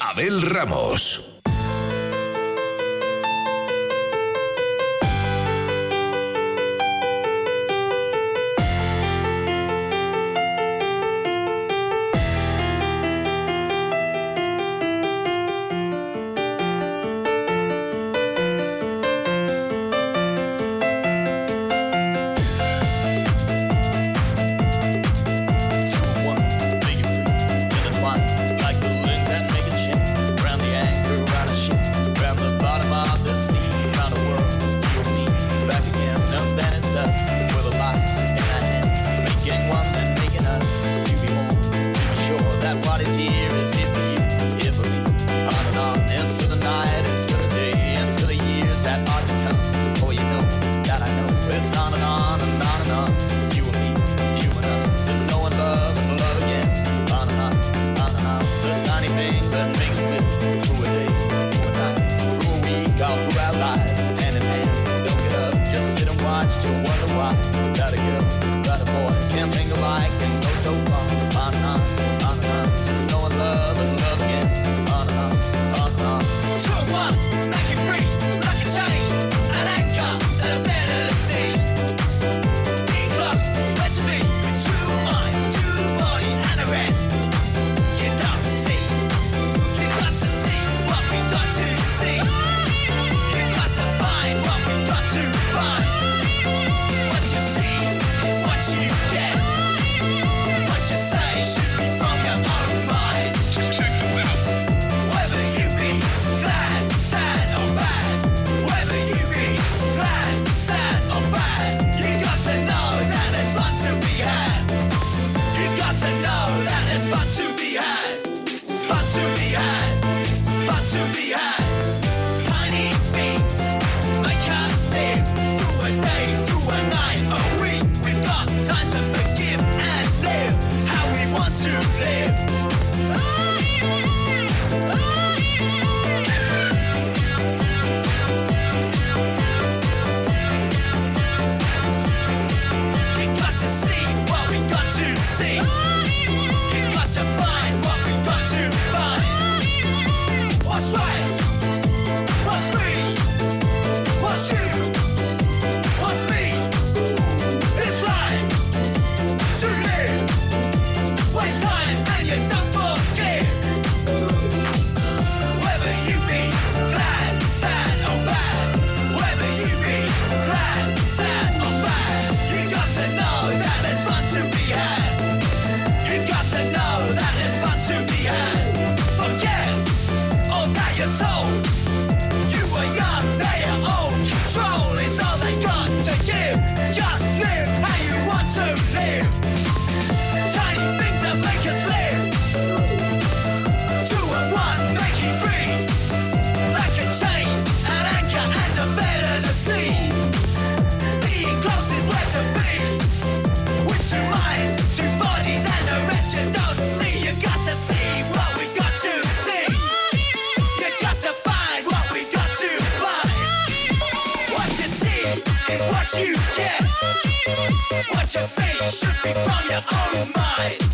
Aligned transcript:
Abel 0.00 0.42
Ramos. 0.42 1.37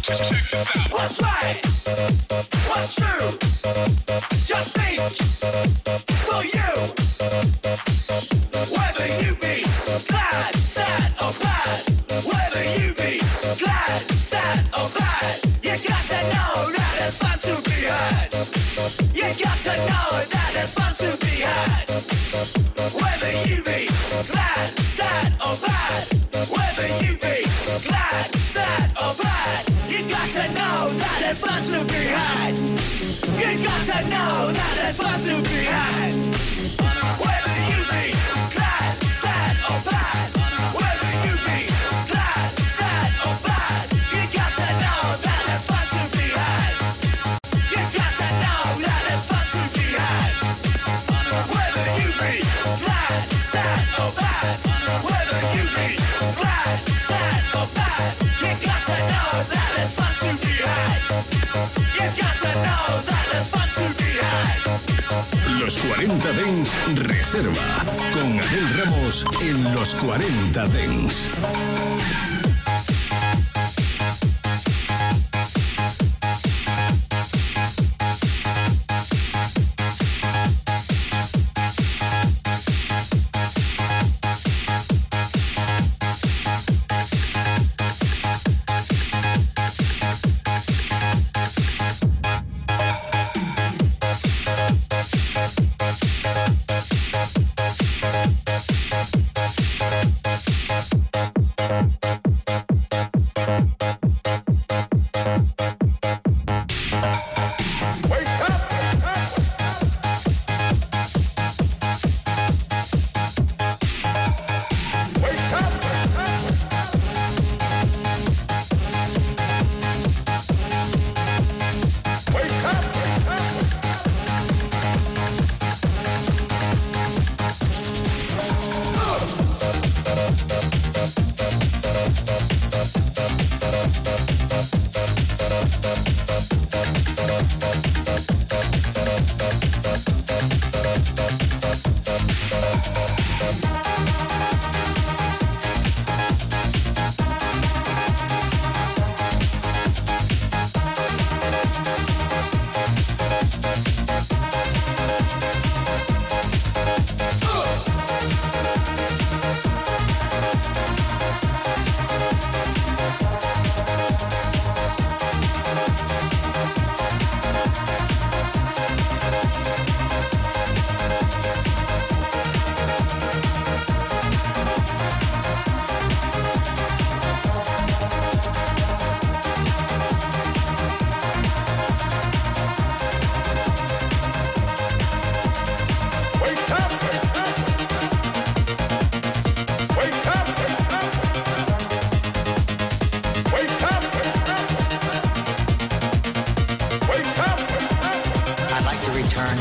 What's 0.06 1.22
right? 1.22 1.74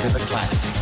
Los 0.04 0.73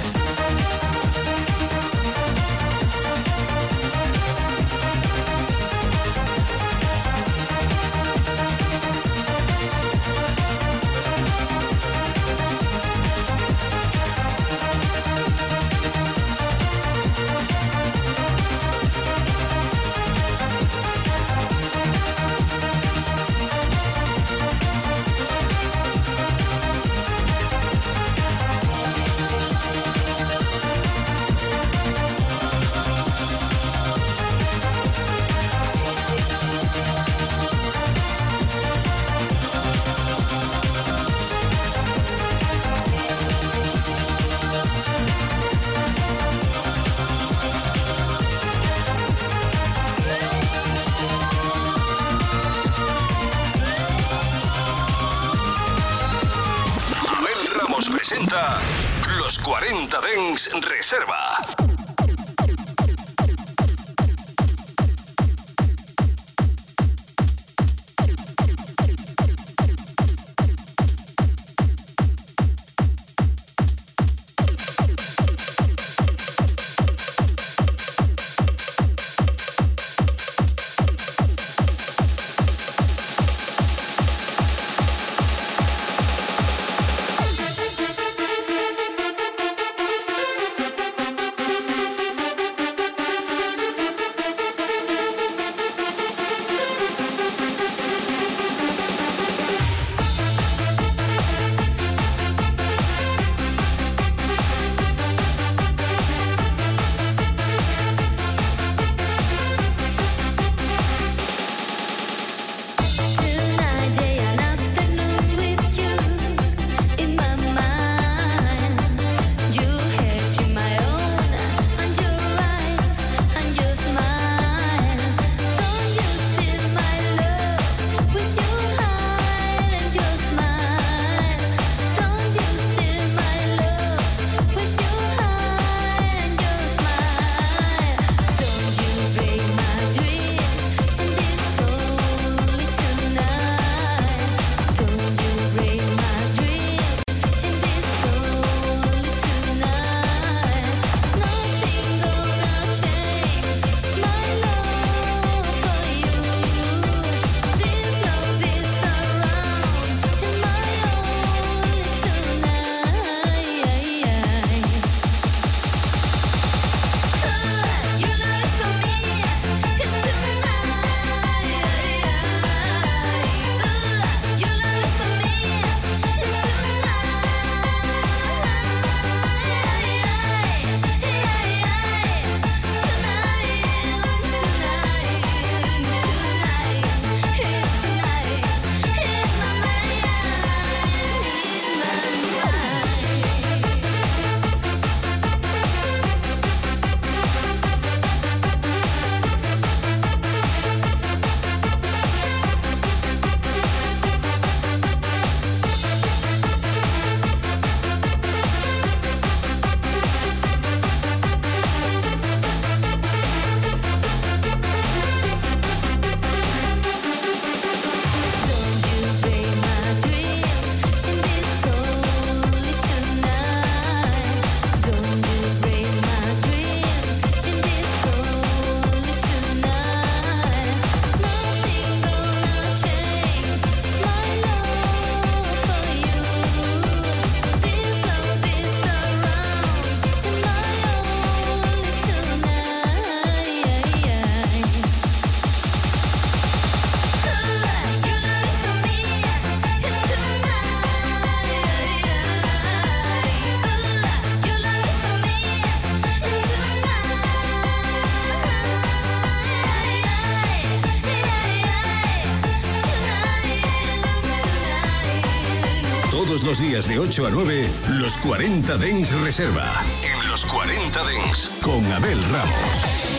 días 266.81 266.87
de 266.87 266.99
8 266.99 267.27
a 267.27 267.29
9, 267.29 267.69
los 267.99 268.17
40 268.17 268.77
Dens 268.77 269.11
Reserva. 269.21 269.83
En 270.03 270.29
los 270.29 270.45
40 270.45 271.03
Dens, 271.03 271.51
con 271.61 271.85
Abel 271.91 272.23
Ramos. 272.31 273.10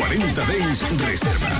40 0.00 0.34
Days 0.46 0.82
Reserva. 0.96 1.59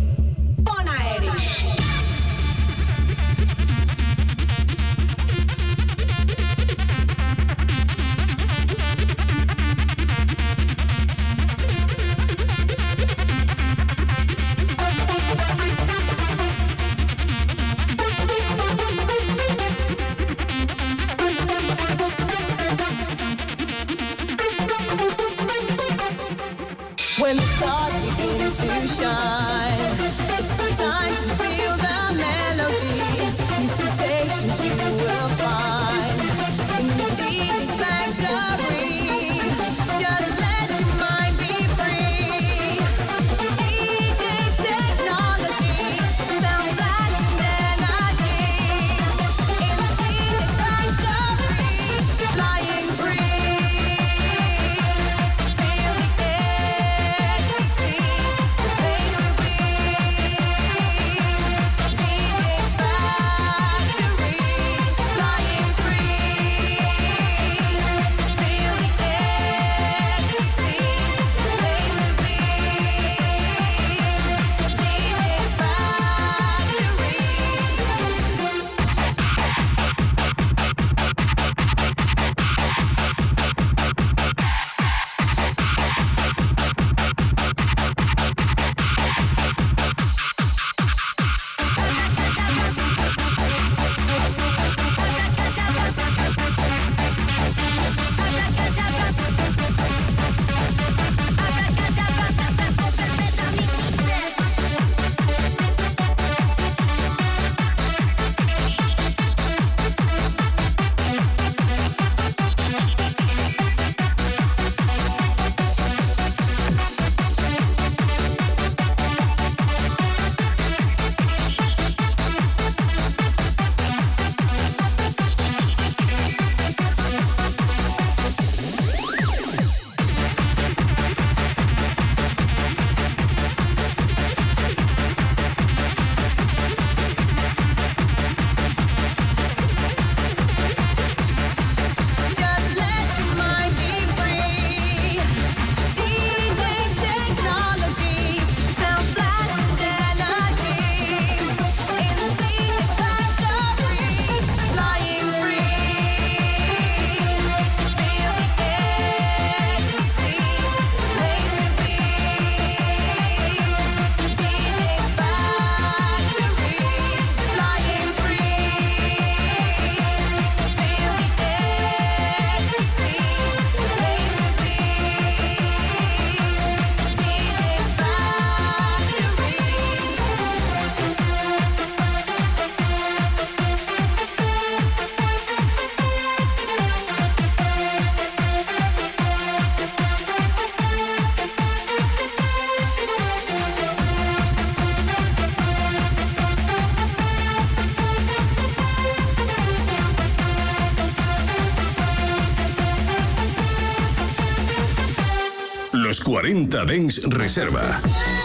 40 206.71 206.85
Dens 206.85 207.19
Reserva. 207.27 208.40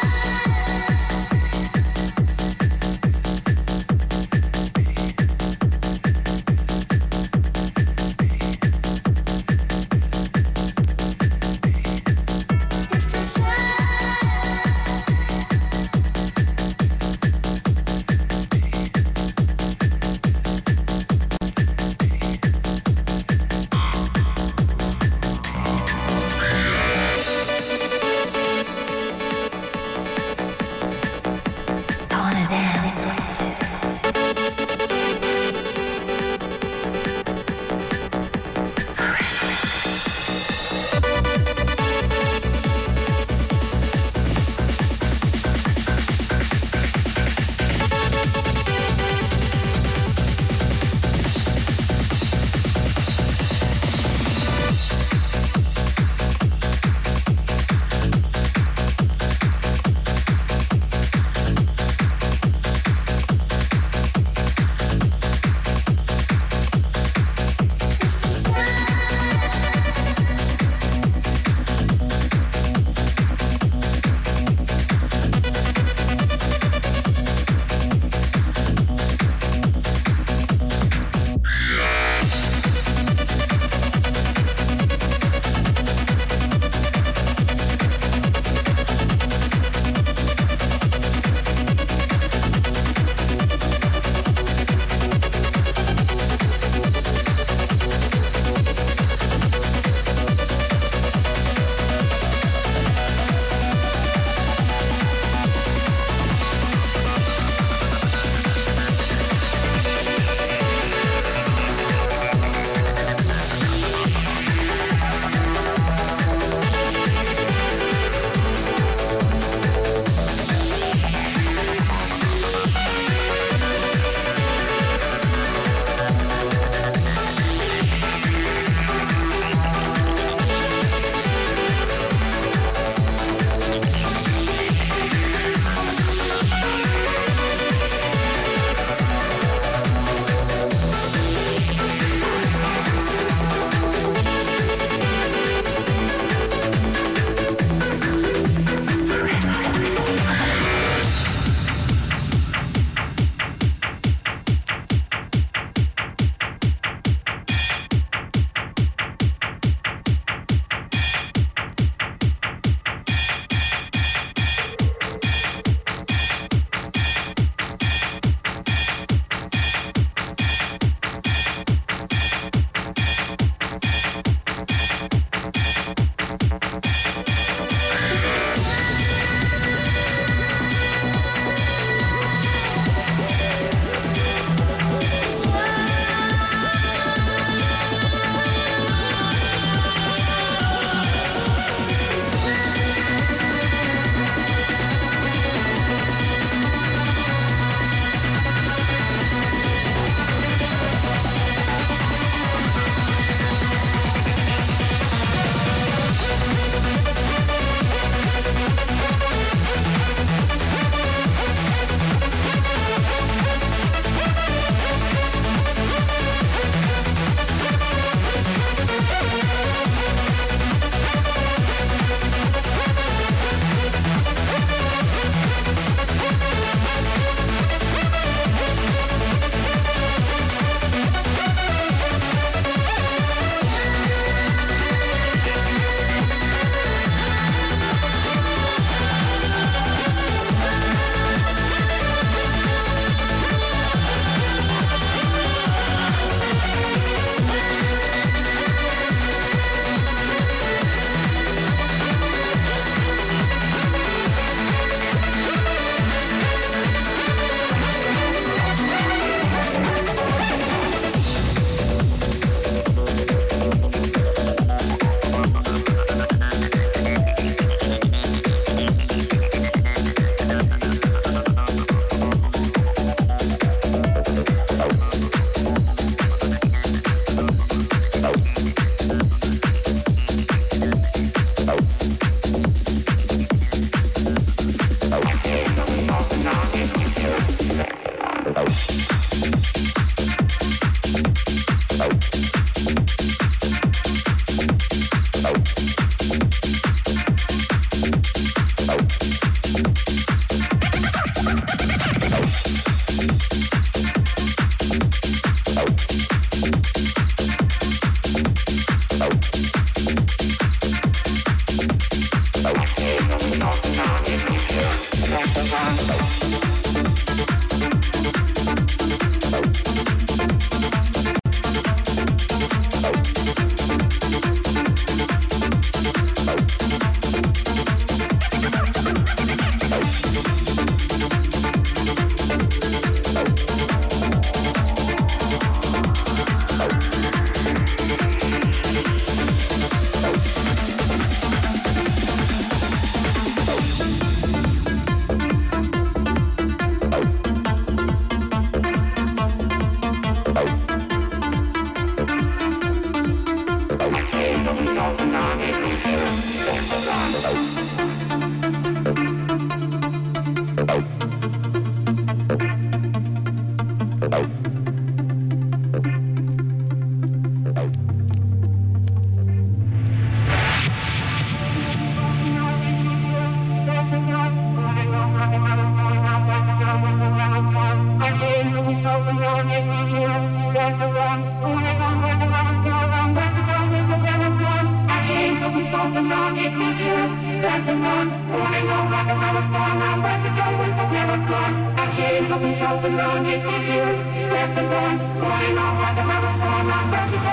I'm 396.78 396.86
Come 396.90 397.40
on, 397.40 397.45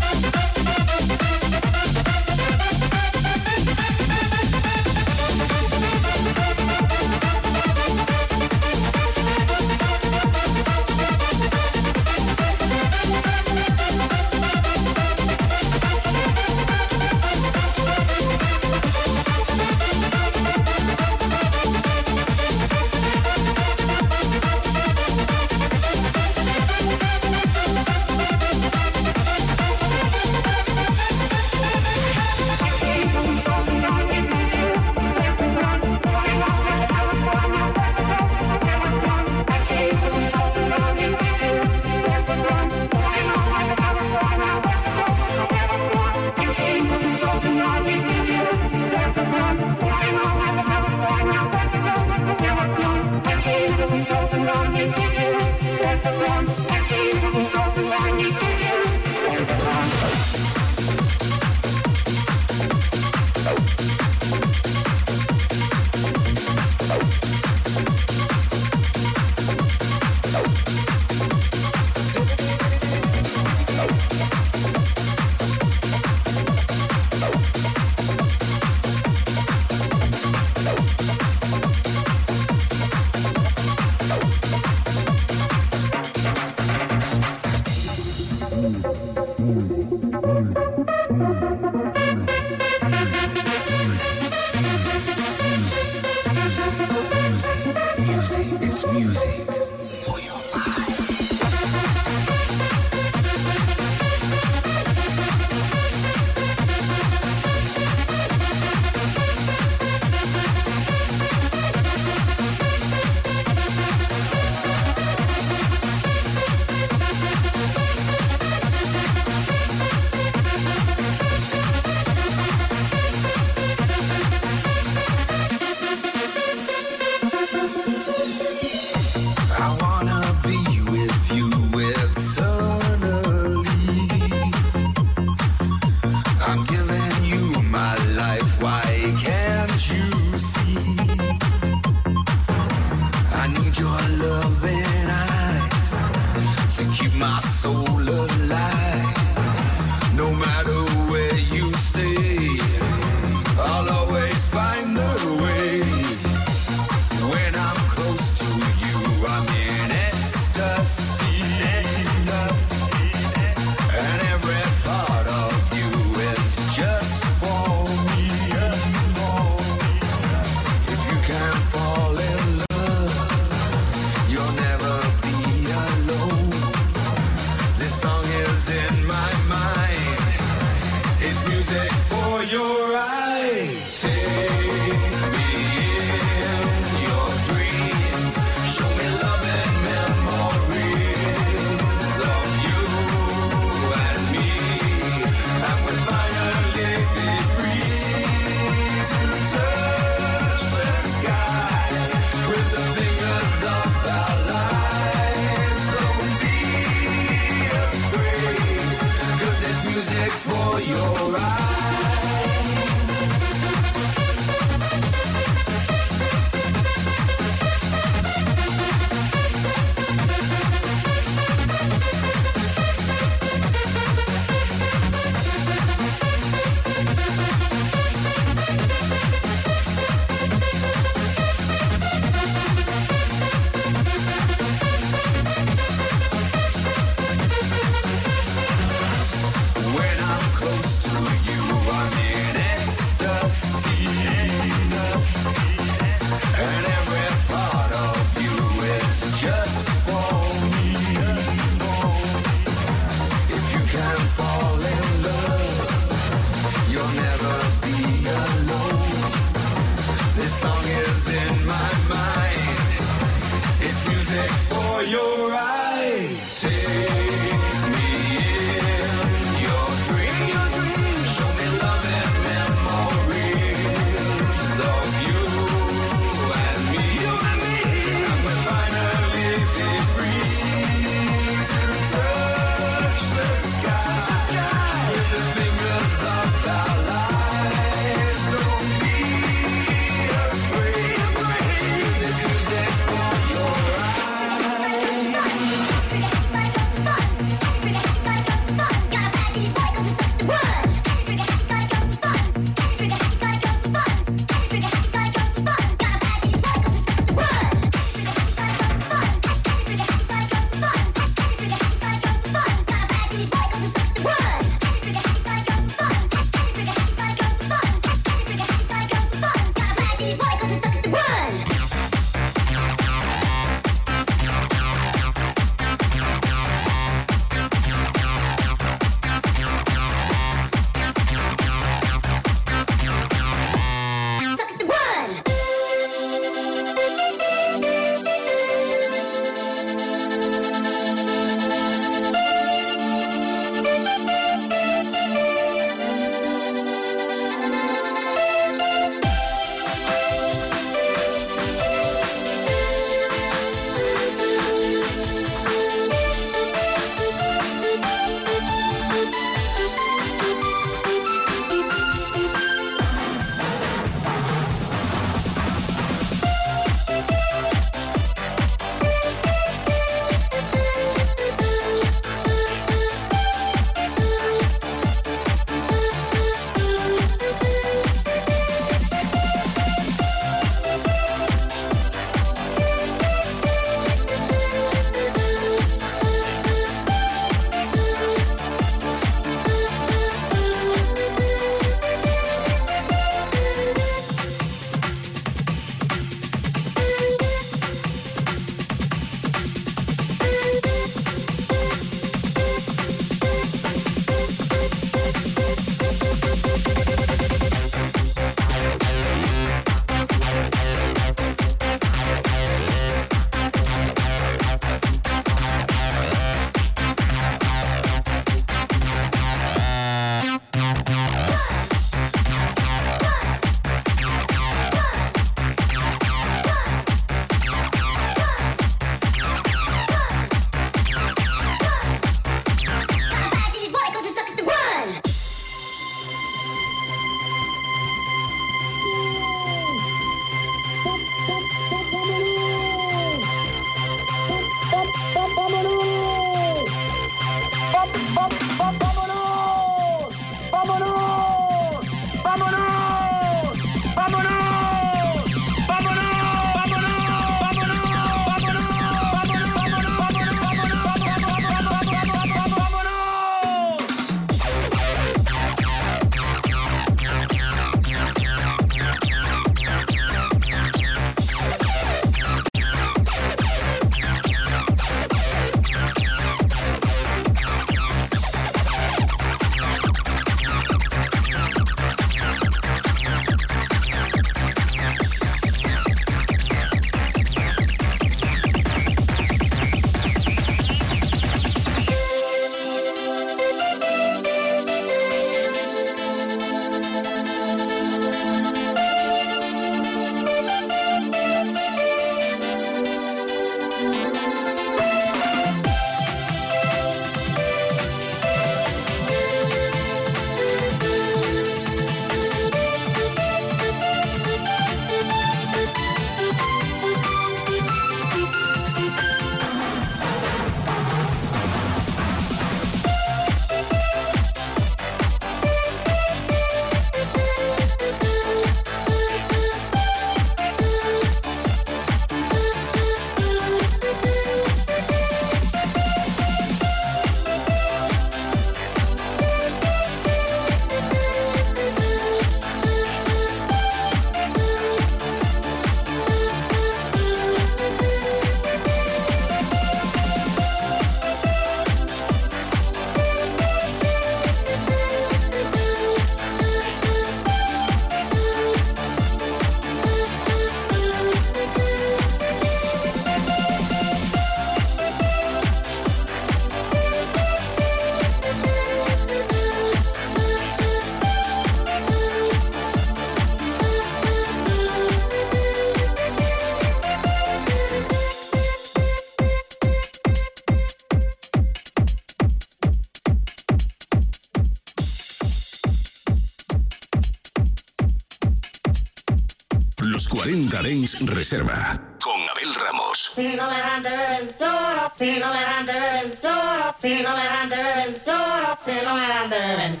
Reserva 591.44 591.76
con 592.22 592.40
Abel 592.40 592.74
Ramos. 592.74 593.32
Si 593.34 593.42
no 593.42 593.70
me 593.70 593.78
dan 593.78 594.00
del 594.00 594.48
toro, 594.56 595.12
si 595.14 595.38
no 595.38 595.52
me 595.52 595.60
dan 595.60 595.84
del 595.84 596.30
toro, 596.40 596.94
si 596.98 597.20
no 597.20 597.36
me 597.36 597.44
dan 597.44 597.68
del 597.68 598.14
toro, 598.14 598.78
si 598.82 598.92
no 599.04 599.14
me 599.14 599.28
dan 599.28 599.50
del 599.50 600.00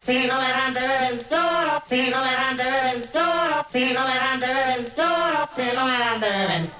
si 0.00 0.26
no 0.26 0.40
me 0.40 0.48
dan 0.50 0.72
del 0.72 1.18
toro, 1.28 1.80
si 1.86 2.10
no 2.10 2.18
me 2.24 2.32
dan 2.34 2.56
del 2.56 3.00
toro, 3.12 3.64
si 3.70 3.92
no 3.92 4.00
me 4.08 4.16
dan 4.18 4.38
del 4.40 4.84
toro, 4.92 5.48
si 5.54 5.62
no 5.72 5.84
me 5.86 5.98
dan 5.98 6.20
del 6.20 6.72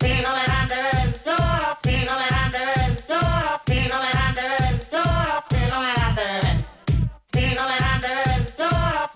si 0.00 0.08
no 0.22 0.30
me 0.36 0.44
dan 0.46 0.68
del 0.68 1.12
toro, 1.12 1.76
si 1.84 1.96
no 2.06 2.12
me 2.16 2.28
dan 2.30 2.50
del 2.50 2.96
toro, 2.96 3.60
si 3.66 3.88
no 3.90 3.96
me 4.00 4.10
dan 4.16 4.34
del 4.34 4.80
toro, 4.88 5.36
si 5.50 5.60
no 5.68 5.80
me 5.84 5.92
dan 6.00 6.14
del 6.16 6.64
si 7.30 7.54
no 7.54 7.62
me 7.68 7.76
dan 7.78 8.00
del 8.00 8.46
toro, 8.56 9.13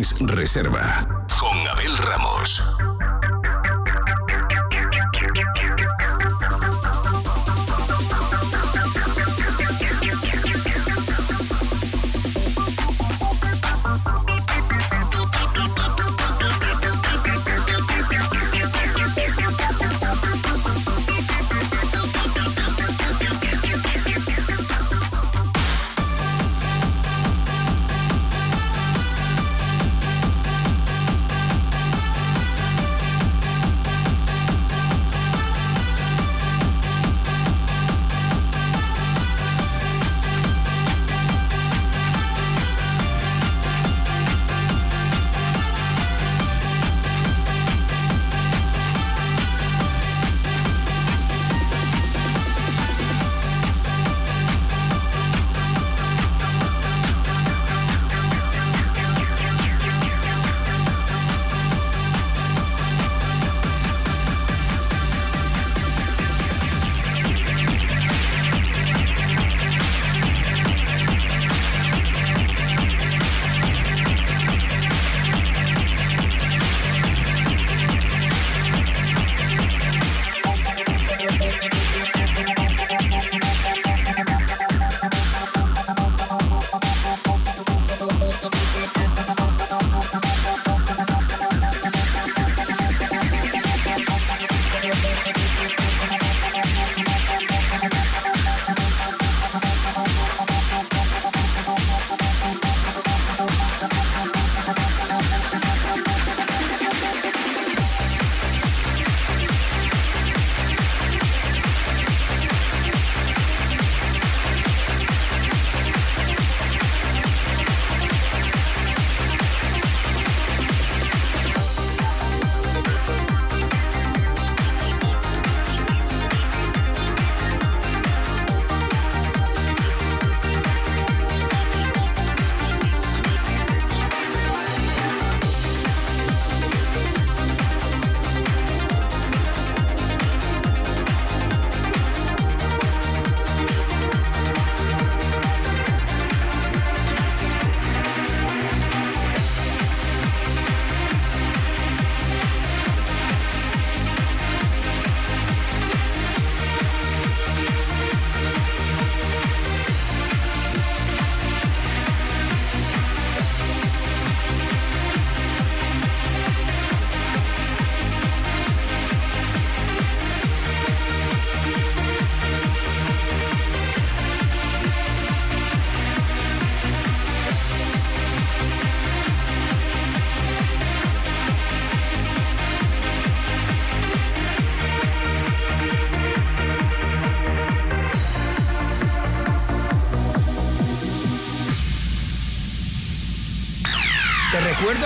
Dens 0.00 0.14
Reserva 0.20 1.09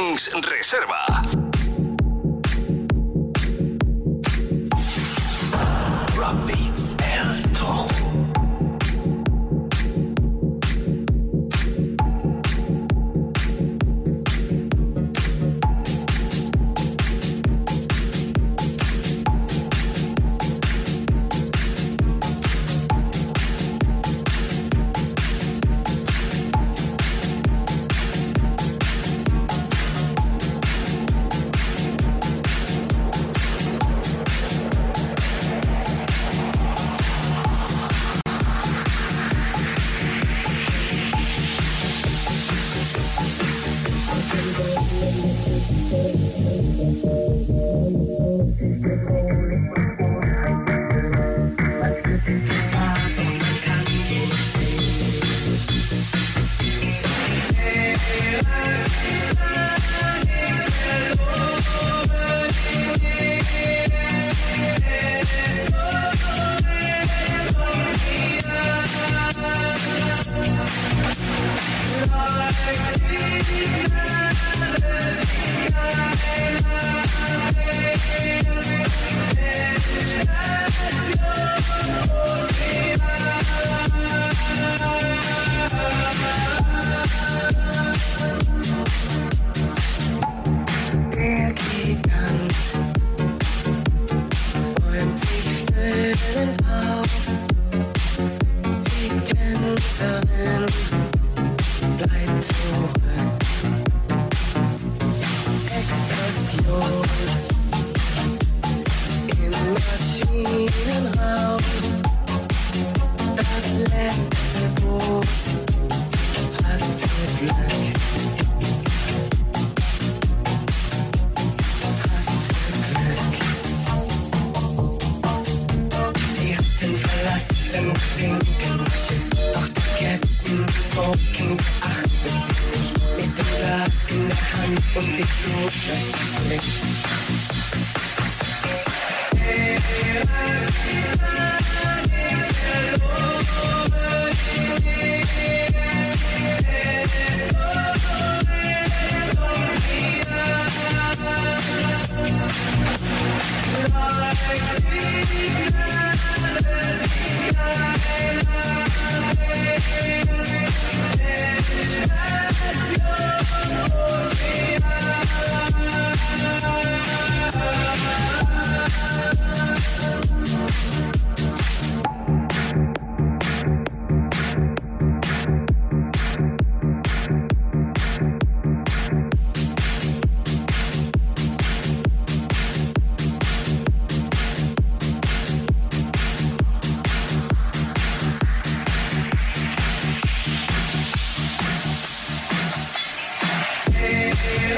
40 0.00 0.30
Dens 0.30 0.46
Reserva. 0.46 1.09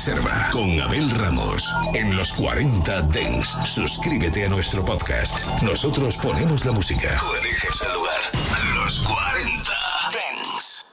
Reserva 0.00 0.48
con 0.50 0.80
Abel 0.80 1.10
Ramos. 1.10 1.70
En 1.92 2.16
los 2.16 2.32
40 2.32 3.02
Dens, 3.02 3.54
suscríbete 3.64 4.46
a 4.46 4.48
nuestro 4.48 4.82
podcast. 4.82 5.46
Nosotros 5.60 6.16
ponemos 6.16 6.64
la 6.64 6.72
música. 6.72 7.20
Tú 7.20 7.34
eliges 7.34 7.82
el 7.82 7.92
lugar. 7.92 8.22
Los 8.76 9.00
40 9.00 9.70
Dens. 10.14 10.86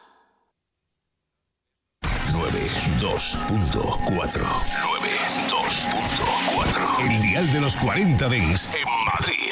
92.4 2.34 4.44
92.4 4.44 7.10
El 7.10 7.22
dial 7.22 7.50
de 7.54 7.62
los 7.62 7.78
40 7.78 8.28
Dens 8.28 8.68
en 8.74 8.90
Madrid. 9.06 9.47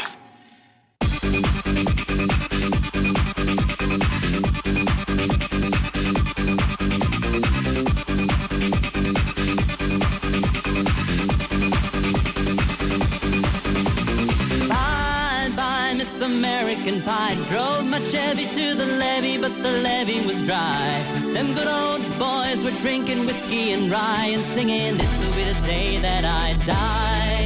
But 19.47 19.61
the 19.61 19.71
levee 19.83 20.25
was 20.25 20.41
dry. 20.41 21.03
Them 21.33 21.53
good 21.53 21.67
old 21.67 22.01
boys 22.17 22.63
were 22.63 22.75
drinking 22.81 23.27
whiskey 23.27 23.73
and 23.73 23.91
rye 23.91 24.31
and 24.33 24.41
singing, 24.41 24.97
This 24.97 25.13
will 25.21 25.35
be 25.37 25.43
the 25.51 25.67
day 25.67 25.97
that 25.97 26.25
I 26.25 26.53
die. 26.65 27.45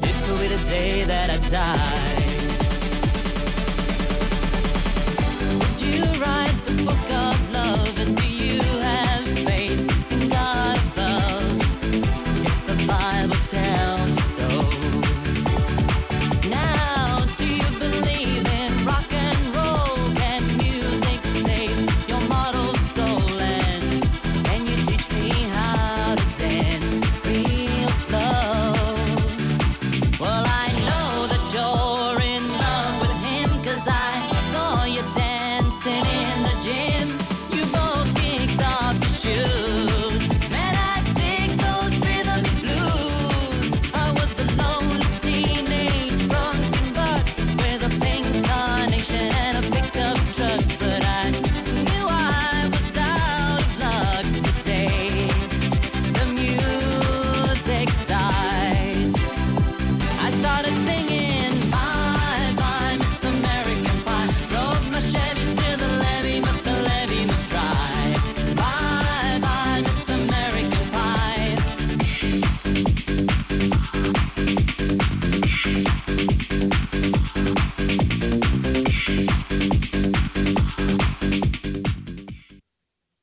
This 0.00 0.28
will 0.28 0.40
be 0.40 0.48
the 0.48 0.62
day 0.68 1.04
that 1.04 1.30
I 1.30 1.38
die. 1.58 2.26
Did 5.78 5.94
you 5.94 6.20
ride 6.20 6.65